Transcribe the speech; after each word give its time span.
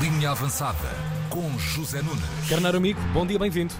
Linha 0.00 0.30
Avançada 0.30 0.88
com 1.28 1.58
José 1.58 2.00
Nunes. 2.00 2.22
Carneiro 2.48 2.78
amigo, 2.78 3.00
bom 3.12 3.26
dia, 3.26 3.38
bem-vindo. 3.38 3.74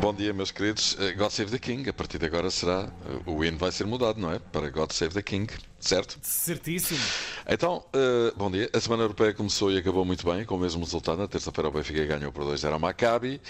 Bom 0.00 0.14
dia, 0.14 0.32
meus 0.32 0.50
queridos. 0.50 0.96
Eh, 0.98 1.12
God 1.12 1.30
Save 1.30 1.50
the 1.50 1.58
King. 1.58 1.88
A 1.90 1.92
partir 1.92 2.18
de 2.18 2.24
agora 2.24 2.50
será. 2.50 2.88
eh, 3.06 3.20
O 3.30 3.44
hino 3.44 3.58
vai 3.58 3.70
ser 3.70 3.86
mudado, 3.86 4.18
não 4.18 4.32
é? 4.32 4.38
Para 4.38 4.70
God 4.70 4.90
Save 4.92 5.12
the 5.12 5.20
King, 5.22 5.46
certo? 5.78 6.18
Certíssimo. 6.22 6.98
Então, 7.46 7.84
eh, 7.92 8.32
bom 8.34 8.50
dia. 8.50 8.70
A 8.72 8.80
Semana 8.80 9.02
Europeia 9.02 9.34
começou 9.34 9.70
e 9.70 9.76
acabou 9.76 10.02
muito 10.04 10.24
bem, 10.24 10.42
com 10.46 10.54
o 10.56 10.58
mesmo 10.58 10.82
resultado. 10.82 11.18
Na 11.18 11.28
terça-feira, 11.28 11.68
o 11.68 11.70
Benfica 11.72 12.02
ganhou 12.06 12.32
por 12.32 12.44
2-0 12.44 12.72
ao 12.72 12.80
Maccabi. 12.80 13.40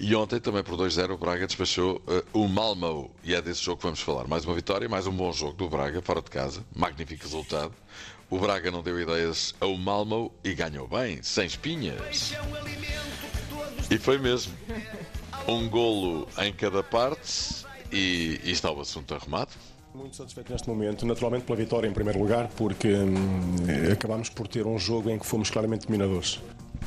E 0.00 0.14
ontem, 0.16 0.40
também 0.40 0.62
por 0.64 0.74
2-0, 0.78 1.10
o 1.12 1.18
Braga 1.18 1.46
despachou 1.46 2.00
eh, 2.08 2.24
o 2.32 2.48
Malmo. 2.48 3.14
E 3.22 3.34
é 3.34 3.42
desse 3.42 3.62
jogo 3.62 3.76
que 3.76 3.84
vamos 3.84 4.00
falar. 4.00 4.26
Mais 4.26 4.46
uma 4.46 4.54
vitória, 4.54 4.88
mais 4.88 5.06
um 5.06 5.12
bom 5.12 5.30
jogo 5.32 5.52
do 5.52 5.68
Braga, 5.68 6.00
fora 6.00 6.22
de 6.22 6.30
casa. 6.30 6.64
Magnífico 6.74 7.24
resultado. 7.24 7.72
O 8.30 8.38
Braga 8.38 8.70
não 8.70 8.82
deu 8.82 9.00
ideias 9.00 9.54
ao 9.60 9.76
Malmo 9.76 10.32
e 10.42 10.54
ganhou 10.54 10.88
bem, 10.88 11.22
sem 11.22 11.46
espinhas. 11.46 12.32
E 13.90 13.98
foi 13.98 14.18
mesmo. 14.18 14.52
Um 15.46 15.68
golo 15.68 16.26
em 16.38 16.52
cada 16.52 16.82
parte 16.82 17.64
e, 17.92 18.40
e 18.42 18.50
está 18.50 18.70
o 18.70 18.80
assunto 18.80 19.14
arrumado. 19.14 19.50
Muito 19.94 20.16
satisfeito 20.16 20.50
neste 20.50 20.68
momento, 20.68 21.06
naturalmente 21.06 21.44
pela 21.44 21.56
vitória 21.56 21.86
em 21.86 21.92
primeiro 21.92 22.18
lugar, 22.18 22.48
porque 22.56 22.88
hum, 22.88 23.14
acabámos 23.92 24.28
por 24.28 24.48
ter 24.48 24.66
um 24.66 24.76
jogo 24.76 25.08
em 25.10 25.18
que 25.18 25.26
fomos 25.26 25.50
claramente 25.50 25.86
dominadores. 25.86 26.40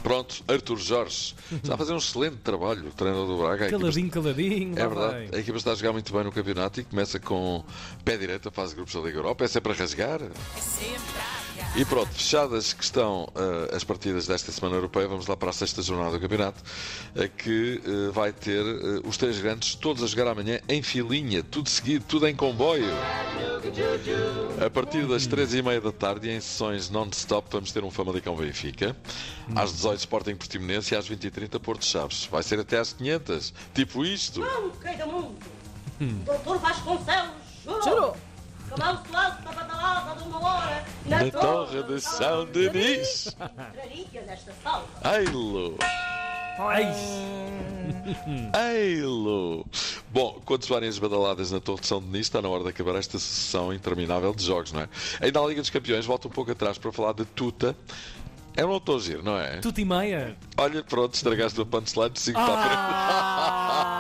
Pronto, 0.04 0.44
Arthur 0.48 0.78
Jorge 0.78 1.36
está 1.52 1.74
a 1.74 1.78
fazer 1.78 1.94
um 1.94 1.98
excelente 1.98 2.38
trabalho, 2.38 2.88
o 2.88 2.92
treinador 2.92 3.28
do 3.28 3.38
Braga. 3.38 3.70
Caladinho, 3.70 4.10
caladinho. 4.10 4.74
É 4.78 4.88
verdade, 4.88 5.28
vai. 5.28 5.30
a 5.34 5.40
equipa 5.40 5.58
está 5.58 5.72
a 5.72 5.76
jogar 5.76 5.94
muito 5.94 6.12
bem 6.14 6.24
no 6.24 6.32
campeonato 6.32 6.80
e 6.80 6.84
começa 6.84 7.20
com 7.20 7.64
pé 8.06 8.18
direito 8.18 8.48
a 8.50 8.52
fase 8.52 8.70
de 8.70 8.76
grupos 8.78 8.94
da 8.94 9.02
Liga 9.02 9.18
Europa. 9.18 9.44
É 9.44 9.48
sempre 9.48 9.72
a 9.72 9.76
rasgar. 9.76 10.22
E 11.78 11.86
pronto, 11.86 12.10
fechadas 12.10 12.74
que 12.74 12.84
estão 12.84 13.30
eh, 13.36 13.76
as 13.76 13.84
partidas 13.84 14.26
desta 14.26 14.52
semana 14.52 14.76
europeia, 14.78 15.08
vamos 15.08 15.28
lá 15.28 15.38
para 15.38 15.52
a 15.52 15.54
sexta 15.54 15.80
jornada 15.84 16.14
do 16.14 16.20
campeonato, 16.20 16.60
eh, 17.16 17.28
que 17.28 17.80
eh, 17.86 18.12
vai 18.12 18.34
ter 18.34 18.64
os 19.06 19.16
três 19.16 19.40
grandes 19.40 19.76
todos 19.76 20.02
a 20.02 20.08
jogar 20.08 20.28
amanhã 20.28 20.60
em 20.68 20.82
filinha, 20.82 21.44
tudo 21.44 21.70
seguido, 21.70 22.04
tudo 22.08 22.28
em 22.28 22.36
comboio. 22.36 22.92
A 24.66 24.70
partir 24.72 25.06
das 25.06 25.28
três 25.28 25.54
e 25.54 25.62
meia 25.62 25.80
da 25.80 25.92
tarde, 25.92 26.32
em 26.32 26.40
sessões 26.42 26.90
non-stop, 26.90 27.48
vamos 27.52 27.72
ter 27.72 27.84
um 27.84 27.92
Famalicão 27.92 28.36
Benfica. 28.36 28.98
Às 29.56 29.72
18 29.74 30.00
Sporting 30.00 30.36
Portimonense 30.36 30.96
e 30.96 30.98
às 30.98 31.08
20h30 31.08 31.60
Porto 31.60 31.86
Chaves. 31.86 32.26
Vai 32.26 32.42
ser 32.42 32.60
até 32.60 32.80
às 32.80 32.92
500. 32.94 33.54
Tipo 33.76 34.04
isto. 34.04 34.40
Não, 34.40 34.72
quem 34.72 34.98
do 34.98 35.06
mundo? 35.06 35.36
Doutor 36.26 36.58
Vasconcelos 36.58 37.34
jurou. 37.64 37.84
Jurou. 37.84 38.18
Que 38.74 38.80
não 38.82 39.67
a 39.80 40.16
de 40.16 41.10
na, 41.10 41.24
Na 41.24 41.32
Torre 41.32 41.84
de 41.84 42.02
São 42.02 42.46
Denis. 42.46 43.36
Traria 43.74 44.22
nesta 44.26 44.54
sala. 44.64 44.86
Eilo! 45.04 45.78
Ai, 46.60 46.92
Eilo! 48.74 49.66
Bom, 50.12 50.42
quando 50.44 50.66
soarem 50.66 50.90
as 50.90 50.98
badaladas 50.98 51.52
na 51.52 51.60
Torre 51.60 51.82
de 51.82 51.88
São 51.88 52.02
Denis, 52.02 52.28
está 52.28 52.42
na 52.42 52.50
hora 52.50 52.64
de 52.64 52.70
acabar 52.70 52.96
esta 52.96 53.20
sessão 53.20 53.74
interminável 53.74 54.34
de 54.34 54.44
jogos, 54.44 54.72
não 54.72 54.82
é? 54.82 54.90
Ainda 55.22 55.40
na 55.40 55.48
Liga 55.48 55.62
dos 55.62 55.70
Campeões, 55.70 56.06
volto 56.06 56.28
um 56.28 56.32
pouco 56.32 56.52
atrás 56.52 56.78
para 56.78 56.92
falar 56.92 57.14
de 57.14 57.26
Tuta. 57.26 57.76
É 58.56 58.66
um 58.66 58.72
autor 58.72 59.00
giro, 59.00 59.22
não 59.22 59.38
é? 59.38 59.58
tudo 59.58 59.80
e 59.80 59.86
meia. 59.86 60.36
Olha, 60.58 60.84
pronto, 60.84 61.14
estragaste 61.14 61.62
o 61.62 61.66
punchline, 61.66 62.12
sigo 62.16 62.40
para 62.40 62.54
a 62.54 62.64
frente. 62.64 63.88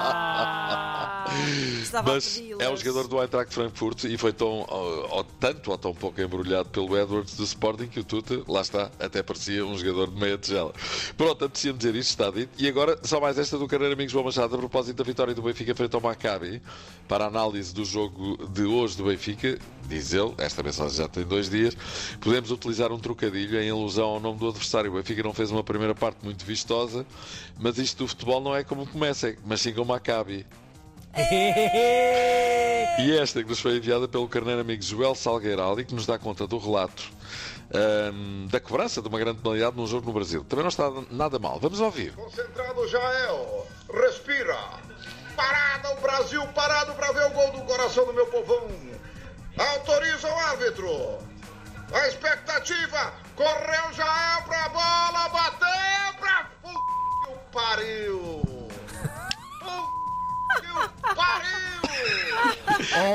Mas 2.13 2.25
é 2.59 2.69
um 2.69 2.77
jogador 2.77 3.07
do 3.07 3.21
Eintracht 3.21 3.53
Frankfurt 3.53 4.03
e 4.05 4.17
foi 4.17 4.33
tão, 4.33 4.65
ó, 4.67 5.19
ó, 5.19 5.23
tanto 5.39 5.71
ou 5.71 5.77
tão 5.77 5.93
pouco 5.93 6.21
embrulhado 6.21 6.69
pelo 6.69 6.97
Edwards 6.97 7.35
do 7.35 7.43
Sporting 7.43 7.87
que 7.87 7.99
o 7.99 8.03
Tuta, 8.03 8.41
lá 8.47 8.61
está, 8.61 8.91
até 8.99 9.21
parecia 9.23 9.65
um 9.65 9.77
jogador 9.77 10.09
de 10.11 10.19
meia 10.19 10.37
tigela. 10.37 10.73
Pronto, 11.15 11.45
apetecia-me 11.45 11.77
dizer 11.77 11.95
isto, 11.95 12.09
está 12.11 12.29
dito. 12.31 12.49
E 12.57 12.67
agora, 12.67 12.97
só 13.03 13.19
mais 13.19 13.37
esta 13.37 13.57
do 13.57 13.67
Carreiro 13.67 13.93
Amigos 13.93 14.11
João 14.11 14.25
Machado, 14.25 14.55
a 14.55 14.57
propósito 14.57 14.97
da 14.97 15.03
vitória 15.03 15.33
do 15.33 15.41
Benfica 15.41 15.73
frente 15.75 15.93
ao 15.95 16.01
Maccabi, 16.01 16.61
para 17.07 17.25
a 17.25 17.27
análise 17.27 17.73
do 17.73 17.85
jogo 17.85 18.47
de 18.47 18.63
hoje 18.63 18.97
do 18.97 19.05
Benfica, 19.05 19.57
diz 19.87 20.13
ele, 20.13 20.33
esta 20.37 20.61
mensagem 20.61 20.97
já 20.97 21.07
tem 21.07 21.23
dois 21.23 21.49
dias, 21.49 21.75
podemos 22.19 22.51
utilizar 22.51 22.91
um 22.91 22.99
trocadilho 22.99 23.59
em 23.61 23.69
alusão 23.69 24.09
ao 24.09 24.19
nome 24.19 24.37
do 24.39 24.49
adversário. 24.49 24.91
O 24.91 24.95
Benfica 24.95 25.23
não 25.23 25.33
fez 25.33 25.49
uma 25.51 25.63
primeira 25.63 25.95
parte 25.95 26.17
muito 26.23 26.45
vistosa, 26.45 27.05
mas 27.59 27.77
isto 27.77 27.99
do 28.03 28.07
futebol 28.07 28.41
não 28.41 28.55
é 28.55 28.63
como 28.63 28.85
começa, 28.85 29.29
é- 29.29 29.37
mas 29.45 29.61
sim 29.61 29.73
como 29.73 29.93
Maccabi. 29.93 30.45
E 32.99 33.15
esta 33.15 33.43
que 33.43 33.49
nos 33.49 33.59
foi 33.59 33.77
enviada 33.77 34.07
pelo 34.07 34.27
carneiro 34.27 34.61
amigo 34.61 34.81
Joel 34.81 35.13
Salgueirali, 35.13 35.85
que 35.85 35.93
nos 35.93 36.07
dá 36.07 36.17
conta 36.17 36.47
do 36.47 36.57
relato 36.57 37.03
ahm, 37.73 38.47
da 38.47 38.59
cobrança 38.59 39.01
de 39.01 39.07
uma 39.07 39.19
grande 39.19 39.39
penalidade 39.41 39.75
num 39.75 39.87
jogo 39.87 40.07
no 40.07 40.13
Brasil. 40.13 40.43
Também 40.43 40.63
não 40.63 40.69
está 40.69 40.91
nada 41.11 41.37
mal. 41.37 41.59
Vamos 41.59 41.79
ouvir. 41.79 42.13
Concentrado 42.13 42.87
Jael. 42.87 43.67
Respira. 43.93 44.57
Parada 45.35 45.91
o 45.91 46.01
Brasil, 46.01 46.41
parado 46.55 46.93
para 46.93 47.11
ver 47.11 47.27
o 47.27 47.29
gol 47.29 47.51
do 47.51 47.61
coração 47.61 48.05
do 48.05 48.13
meu 48.13 48.25
povão. 48.27 48.67
Autoriza 49.57 50.27
o 50.27 50.39
árbitro. 50.39 51.19
A 51.93 52.07
expectativa. 52.07 53.13
Correu 53.35 53.93
Jael 53.93 54.41
pra 54.43 54.69
bola, 54.69 55.29
bateu 55.29 55.56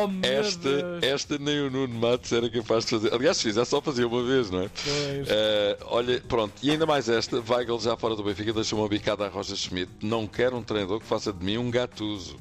Oh, 0.05 0.27
Esta, 0.27 0.69
Deus. 0.69 1.03
esta 1.03 1.39
nem 1.39 1.61
o 1.61 1.71
Nuno 1.71 1.95
Matos 1.99 2.33
era 2.33 2.49
capaz 2.51 2.85
de 2.85 2.91
fazer. 2.91 3.15
Aliás, 3.15 3.37
se 3.37 3.43
fizer, 3.45 3.65
só 3.65 3.81
fazia 3.81 4.07
uma 4.07 4.23
vez, 4.23 4.51
não 4.51 4.63
é? 4.63 4.69
Pois. 4.69 5.29
Eh, 5.29 5.79
olha, 5.87 6.21
pronto, 6.29 6.53
e 6.63 6.71
ainda 6.71 6.87
mais 6.87 7.09
esta, 7.09 7.43
Weigl 7.49 7.79
já 7.81 7.97
fora 7.97 8.15
do 8.17 8.23
Benfica 8.23 8.53
deixou 8.53 8.79
uma 8.81 8.89
bicada 8.89 9.27
a 9.27 9.29
Roger 9.29 9.57
Schmidt. 9.57 9.91
Não 10.03 10.27
quero 10.27 10.57
um 10.57 10.63
treinador 10.63 11.01
que 11.01 11.07
faça 11.07 11.33
de 11.33 11.45
mim 11.45 11.59
um 11.59 11.71
gatuso. 11.71 12.37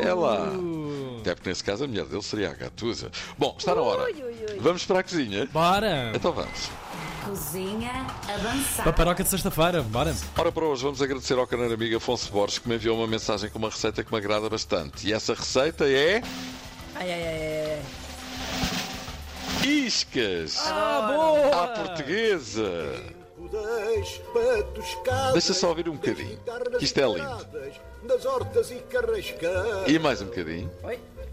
É 0.00 0.12
lá. 0.12 0.52
Até 1.20 1.34
porque 1.34 1.48
nesse 1.48 1.64
caso 1.64 1.84
a 1.84 1.86
mulher 1.88 2.04
dele 2.06 2.22
seria 2.22 2.50
a 2.50 2.54
gatusa. 2.54 3.10
Bom, 3.36 3.54
está 3.58 3.74
na 3.74 3.80
hora. 3.82 4.04
Ui, 4.04 4.12
ui, 4.12 4.22
ui. 4.52 4.58
Vamos 4.60 4.84
para 4.84 5.00
a 5.00 5.02
cozinha? 5.02 5.48
Bora! 5.52 6.12
Então 6.14 6.32
vamos. 6.32 6.70
Cozinha 7.24 8.06
avançada. 8.26 8.84
Paparoca 8.84 9.22
de 9.22 9.28
sexta-feira, 9.28 9.82
bora. 9.82 10.14
Ora, 10.36 10.50
para 10.52 10.64
hoje 10.64 10.82
vamos 10.82 11.02
agradecer 11.02 11.34
ao 11.38 11.46
canal 11.46 11.70
amigo 11.70 11.96
Afonso 11.96 12.30
Borges 12.32 12.58
que 12.58 12.68
me 12.68 12.76
enviou 12.76 12.96
uma 12.96 13.06
mensagem 13.06 13.50
com 13.50 13.58
uma 13.58 13.68
receita 13.68 14.02
que 14.02 14.10
me 14.10 14.18
agrada 14.18 14.48
bastante. 14.48 15.06
E 15.06 15.12
essa 15.12 15.34
receita 15.34 15.84
é. 15.86 16.22
Ai, 17.00 17.12
ai, 17.12 17.22
ai, 17.22 17.72
ai. 17.74 17.82
Iscas! 19.68 20.58
Ah, 20.66 21.14
boa! 21.14 21.62
À 21.62 21.68
portuguesa! 21.68 22.70
Deixa 25.32 25.54
só 25.54 25.68
ouvir 25.68 25.88
um 25.88 25.94
bocadinho, 25.94 26.40
que 26.76 26.84
isto 26.84 26.98
é 26.98 27.06
lindo. 27.06 27.46
E. 29.86 29.92
E 29.92 29.98
mais 30.00 30.20
um 30.20 30.26
bocadinho. 30.26 30.70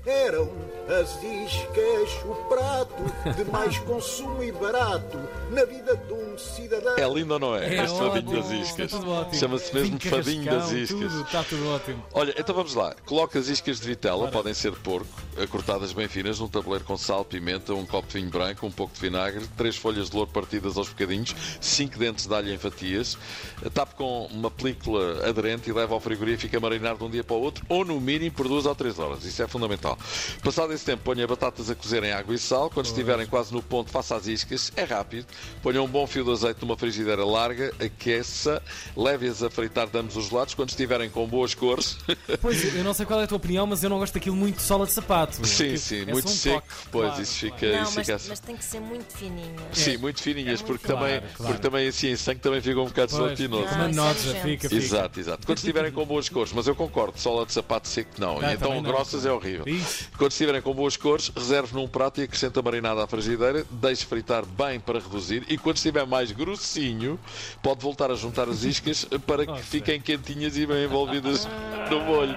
Eram 0.06 0.52
as 0.88 1.16
iscas 1.24 2.24
o 2.26 2.36
prato 2.48 3.34
de 3.36 3.44
mais 3.46 3.80
consumo 3.80 4.44
e 4.44 4.52
barato 4.52 5.18
na 5.50 5.66
vida 5.66 5.98
de 5.98 6.14
um 6.14 6.35
cidadão. 6.42 6.96
É 6.98 7.08
lindo 7.08 7.34
ou 7.34 7.40
não 7.40 7.56
é? 7.56 7.76
É 7.76 7.84
este 7.84 7.98
fadinho 7.98 8.42
das 8.42 8.52
iscas. 8.52 8.92
Chama-se 9.34 9.74
mesmo 9.74 9.98
Vinho 9.98 10.16
fadinho 10.16 10.46
das 10.46 10.72
iscas. 10.72 11.00
Tudo, 11.00 11.22
está 11.22 11.44
tudo 11.44 11.70
ótimo. 11.70 12.04
Olha, 12.14 12.34
então 12.38 12.56
vamos 12.56 12.74
lá. 12.76 12.96
Coloca 13.06 13.40
as 13.40 13.48
iscas 13.48 13.80
de 13.80 13.88
vitela, 13.88 14.28
podem 14.30 14.54
ser 14.54 14.72
de 14.72 14.80
porco, 14.80 15.08
eh, 15.38 15.48
cortadas 15.48 15.94
bem 15.94 16.08
finas, 16.08 16.40
num 16.40 16.48
tabuleiro 16.48 16.86
com 16.86 16.98
sal, 16.98 17.24
pimenta, 17.24 17.74
um 17.74 17.86
copo 17.86 18.08
de 18.08 18.20
vinho 18.20 18.30
branco, 18.30 18.66
um 18.66 18.72
pouco 18.72 18.94
de 18.94 19.00
vinagre, 19.00 19.46
três 19.58 19.76
folhas 19.76 20.10
de 20.10 20.16
louro 20.16 20.32
partidas 20.32 20.78
aos 20.78 20.90
bocadinhos, 20.90 21.36
cinco 21.62 21.98
dentes 21.98 22.26
de 22.26 22.34
alho 22.34 22.54
em 22.54 22.58
fatias. 22.58 23.18
Eh, 23.64 23.70
Tape 23.70 23.96
com 23.96 24.26
uma 24.28 24.52
película 24.52 25.28
aderente 25.28 25.70
e 25.70 25.74
leva 25.74 25.94
ao 25.94 26.00
frigorífico 26.00 26.56
a 26.56 26.60
marinar 26.60 26.98
de 26.98 27.04
um 27.04 27.10
dia 27.10 27.24
para 27.24 27.36
o 27.36 27.42
outro, 27.42 27.66
ou 27.70 27.86
no 27.86 28.00
mínimo 28.00 28.32
por 28.32 28.48
duas 28.48 28.66
ou 28.66 28.76
três 28.76 29.00
horas. 29.00 29.24
Isso 29.24 29.42
é 29.42 29.48
fundamental. 29.48 29.98
Passado 30.44 30.74
esse 30.74 30.86
tempo, 30.86 31.04
ponha 31.04 31.26
batatas 31.28 31.70
a 31.70 31.76
cozer 31.76 32.04
em 32.04 32.12
água 32.12 32.34
e 32.34 32.38
sal. 32.38 32.70
Quando 32.70 32.88
estiverem 32.88 33.26
quase 33.28 33.54
no 33.54 33.62
ponto, 33.62 33.92
faça 33.92 34.16
as 34.16 34.28
iscas. 34.28 34.72
É 34.76 34.84
rápido. 34.84 35.26
Ponha 35.62 35.82
um 35.82 35.88
bom 35.88 36.06
fio 36.08 36.25
de 36.26 36.32
azeite 36.32 36.62
numa 36.62 36.76
frigideira 36.78 37.24
larga, 37.26 37.74
aqueça, 37.80 38.62
leve-as 38.96 39.42
a 39.44 39.50
fritar 39.50 39.88
de 39.88 39.98
ambos 39.98 40.16
os 40.16 40.30
lados. 40.32 40.54
Quando 40.54 40.70
estiverem 40.70 41.10
com 41.10 41.26
boas 41.28 41.54
cores, 41.54 41.98
Pois, 42.42 42.76
eu 42.76 42.84
não 42.84 42.94
sei 42.94 43.06
qual 43.06 43.20
é 43.22 43.24
a 43.24 43.28
tua 43.28 43.38
opinião, 43.38 43.66
mas 43.66 43.84
eu 43.84 43.90
não 43.90 44.00
gosto 44.00 44.14
daquilo 44.14 44.36
muito 44.36 44.62
sola 44.62 44.86
de 44.86 44.92
sapato. 44.92 45.46
Sim, 45.46 45.66
Tipo, 45.66 45.78
sim, 45.78 46.02
é 46.02 46.06
muito 46.14 46.26
um 46.28 46.32
seco. 46.32 46.56
toque, 46.62 46.68
pois 46.92 47.08
claro, 47.08 47.22
isso 47.24 47.40
claro. 47.40 47.56
fica. 47.56 47.72
Não, 47.76 47.84
isso 47.84 47.94
mas, 47.96 48.06
fica 48.06 48.16
assim. 48.16 48.30
mas 48.30 48.40
tem 48.40 48.58
que 48.58 48.66
ser 48.66 48.80
muito 48.80 49.18
fininho. 49.18 49.56
Sim, 49.72 49.98
muito 49.98 50.22
fininhas, 50.22 50.62
É 50.62 50.64
porque, 50.64 50.88
muito 50.88 51.00
também, 51.00 51.20
claro, 51.20 51.34
claro. 51.36 51.54
porque 51.54 51.62
também 51.68 51.88
assim 51.88 52.08
em 52.10 52.16
sangue 52.16 52.40
também 52.40 52.62
fica 52.62 52.80
um 52.80 52.86
bocado 52.86 53.12
gelatinoso. 53.12 53.64
fica 53.64 53.76
uma 53.76 53.86
Ah, 53.86 53.90
é 53.90 53.94
nojento. 53.94 54.42
fica, 54.42 54.70
fica. 54.70 54.76
Exato, 54.76 55.20
exato. 55.20 55.46
Quando 55.46 55.58
estiverem 55.58 55.92
com 55.92 56.06
boas 56.06 56.30
cores, 56.30 56.52
mas 56.54 56.68
eu 56.68 56.76
concordo, 56.76 57.20
sola 57.20 57.46
de 57.46 57.54
sapato 57.54 57.88
seco 57.88 58.10
não. 58.18 58.36
E 58.42 58.54
então 58.54 58.70
também 58.70 58.82
não. 58.82 58.90
grossas 58.92 59.26
é 59.26 59.32
horrível. 59.32 59.64
Isso. 59.68 60.10
Quando 60.18 60.32
estiverem 60.32 60.62
com 60.62 60.74
boas 60.74 60.96
cores, 60.98 61.32
reserve 61.36 61.74
num 61.74 61.88
prato 61.88 62.20
e 62.22 62.24
acrescente 62.24 62.58
a 62.58 62.62
marinada 62.62 63.04
à 63.04 63.08
frigideira, 63.08 63.66
deixe 63.70 64.06
fritar 64.06 64.46
bem 64.46 64.80
para 64.80 65.00
reduzir 65.00 65.44
e 65.50 65.58
quando 65.58 65.78
estiver 65.78 66.06
mais 66.06 66.15
grossinho, 66.32 67.20
pode 67.62 67.82
voltar 67.82 68.12
a 68.12 68.16
juntar 68.16 68.48
as 68.50 68.64
iscas 68.64 69.06
para 69.26 69.46
que 69.46 69.52
Nossa. 69.52 69.64
fiquem 69.64 70.00
quentinhas 70.00 70.58
e 70.58 70.66
bem 70.66 70.86
envolvidas 70.86 71.48
no 71.90 72.02
molho. 72.02 72.36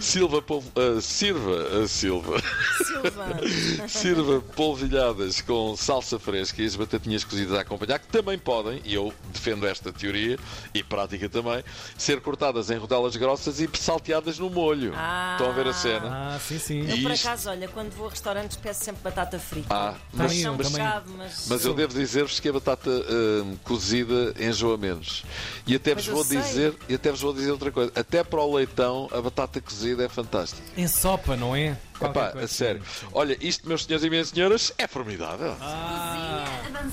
Silva, 0.00 0.40
polvo- 0.40 0.70
ah, 0.76 1.00
sirva, 1.00 1.82
ah, 1.82 1.88
sirva 1.88 2.10
Silva. 2.10 2.42
Silva. 2.84 3.40
Sirva 3.88 4.40
polvilhadas 4.56 5.40
com 5.40 5.76
salsa 5.76 6.18
fresca 6.18 6.62
e 6.62 6.66
as 6.66 6.74
batatinhas 6.76 7.24
cozidas 7.24 7.56
a 7.56 7.60
acompanhar, 7.60 7.98
que 7.98 8.08
também 8.08 8.38
podem, 8.38 8.80
e 8.84 8.94
eu 8.94 9.12
defendo 9.32 9.66
esta 9.66 9.92
teoria 9.92 10.38
e 10.74 10.82
prática 10.82 11.28
também, 11.28 11.62
ser 11.96 12.20
cortadas 12.20 12.70
em 12.70 12.76
rodelas 12.76 13.16
grossas 13.16 13.60
e 13.60 13.68
salteadas 13.74 14.38
no 14.38 14.50
molho. 14.50 14.92
Ah. 14.96 15.36
Estão 15.38 15.50
a 15.52 15.54
ver 15.54 15.68
a 15.68 15.72
cena? 15.72 16.08
Ah, 16.34 16.38
sim, 16.40 16.58
sim. 16.58 16.80
Eu, 16.80 17.02
por 17.02 17.10
Isto- 17.12 17.26
acaso, 17.28 17.50
olha, 17.50 17.68
quando 17.68 17.90
vou 17.92 18.06
a 18.06 18.10
restaurantes 18.10 18.56
peço 18.56 18.84
sempre 18.84 19.02
batata 19.02 19.38
frita. 19.38 19.66
Ah, 19.74 19.94
mas, 20.12 20.42
mas, 20.42 20.70
mas... 20.72 21.46
mas 21.48 21.64
eu 21.64 21.74
devo 21.74 21.94
dizer-vos 21.94 22.40
que 22.40 22.48
a 22.48 22.52
batata 22.52 22.99
hum, 23.08 23.56
cozida 23.64 24.34
enjoa 24.38 24.76
menos. 24.76 25.24
E 25.66 25.74
até 25.74 25.94
Mas 25.94 26.06
vos 26.06 26.14
vou 26.14 26.24
sei. 26.24 26.38
dizer, 26.40 26.74
e 26.88 26.94
até 26.94 27.10
vos 27.10 27.20
vou 27.20 27.32
dizer 27.32 27.50
outra 27.50 27.70
coisa, 27.70 27.92
até 27.94 28.22
para 28.24 28.40
o 28.40 28.54
leitão 28.54 29.08
a 29.12 29.20
batata 29.20 29.60
cozida 29.60 30.04
é 30.04 30.08
fantástica. 30.08 30.62
Em 30.76 30.86
sopa, 30.88 31.36
não 31.36 31.54
é? 31.54 31.76
Epá, 32.02 32.28
a 32.30 32.46
sério. 32.48 32.80
assim. 32.82 33.06
Olha, 33.12 33.36
isto, 33.42 33.68
meus 33.68 33.84
senhores 33.84 34.04
e 34.06 34.08
minhas 34.10 34.28
senhoras, 34.30 34.72
é 34.78 34.86
formidável. 34.86 35.54
Ah, 35.60 36.46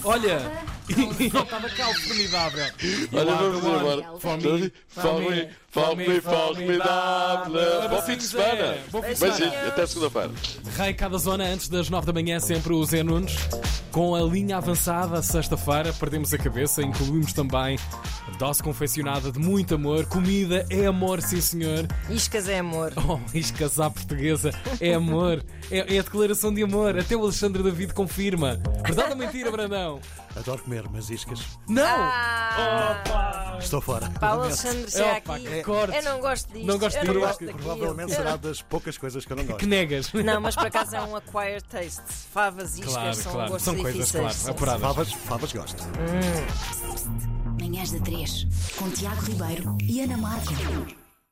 olha, 0.03 0.39
não 1.33 1.43
estava 1.43 1.69
cá 1.69 1.89
o 1.89 1.93
formidável. 1.93 2.65
Olha, 3.13 3.35
vamos 3.35 3.57
Agora, 3.65 3.77
embora. 4.01 4.19
Fome, 4.19 4.41
Fome, 4.43 4.73
fome, 4.89 5.49
formidável. 6.21 7.89
Bom 7.89 8.01
fim 8.01 8.17
de 8.17 8.23
semana. 8.23 8.77
Bom 8.91 9.01
fim 9.01 9.13
de 9.13 9.19
Beijinho, 9.19 9.49
semana. 9.51 9.67
até 9.67 9.85
segunda-feira. 9.87 10.31
Rei 10.77 10.93
cada 10.93 11.17
zona 11.17 11.43
antes 11.45 11.69
das 11.69 11.89
9 11.89 12.05
da 12.07 12.13
manhã, 12.13 12.39
sempre 12.39 12.73
o 12.73 12.83
Zé 12.85 13.03
Nunes. 13.03 13.35
Com 13.91 14.13
a 14.15 14.21
linha 14.21 14.57
avançada, 14.57 15.21
sexta-feira, 15.23 15.91
perdemos 15.93 16.33
a 16.33 16.37
cabeça, 16.37 16.81
incluímos 16.83 17.33
também 17.33 17.79
a 18.27 18.37
dose 18.37 18.61
confeccionada 18.61 19.31
de 19.31 19.39
muito 19.39 19.73
amor. 19.75 20.05
Comida 20.05 20.65
é 20.69 20.85
amor, 20.85 21.21
sim 21.21 21.41
senhor. 21.41 21.87
Iscas 22.09 22.47
é 22.47 22.59
amor. 22.59 22.93
Oh, 23.07 23.19
iscas 23.33 23.79
à 23.79 23.89
portuguesa 23.89 24.51
é 24.81 24.93
amor, 24.93 25.41
é, 25.71 25.95
é 25.95 25.99
a 25.99 26.01
declaração 26.01 26.53
de 26.53 26.61
amor. 26.61 26.97
Até 26.99 27.15
o 27.15 27.23
Alexandre 27.23 27.63
David 27.63 27.93
confirma. 27.93 28.59
Verdade 28.85 29.11
ou 29.11 29.15
mentira, 29.15 29.49
Brandão? 29.49 29.99
Adoro 30.35 30.61
comer 30.61 30.85
umas 30.85 31.09
iscas. 31.09 31.39
Não! 31.69 31.83
Ah, 31.85 33.57
Estou 33.59 33.79
fora. 33.81 34.09
Paulo. 34.19 34.43
Alexandre 34.43 34.91
já 34.91 35.13
Opa, 35.17 35.35
aqui. 35.37 35.63
que 35.63 35.66
corte. 35.67 35.95
Eu 35.97 36.03
não 36.03 36.19
gosto 36.19 36.51
disto. 36.53 36.65
Não 36.65 36.79
gosto 36.79 36.95
eu 36.97 37.05
não 37.13 37.13
gosto 37.21 37.45
daquilo. 37.45 37.63
Provavelmente 37.63 38.13
será 38.15 38.35
das 38.35 38.61
poucas 38.61 38.97
coisas 38.97 39.25
que 39.25 39.31
eu 39.33 39.37
não 39.37 39.43
Que 39.45 39.51
gosto. 39.51 39.67
negas. 39.67 40.11
Não, 40.27 40.41
mas 40.41 40.55
por 40.55 40.67
acaso 40.67 40.95
é 40.95 41.01
um 41.01 41.15
acquired 41.15 41.63
taste. 41.65 42.01
Favas 42.31 42.77
e 42.77 42.81
iscas 42.81 42.93
Claro, 42.93 43.13
são 43.15 43.31
claro. 43.33 43.51
gostos 43.51 43.65
São 43.65 43.75
coisas, 43.75 44.07
difíceis. 44.07 44.35
claro, 44.37 44.51
apuradas. 44.51 44.81
Favas, 44.81 45.11
favas 45.13 45.53
gosto. 45.53 45.83
Manhãs 47.61 47.91
da 47.91 47.99
3, 47.99 48.47
com 48.77 48.89
Tiago 48.91 49.21
Ribeiro 49.21 49.77
e 49.83 50.01
Ana 50.01 50.17
Marco. 50.17 50.53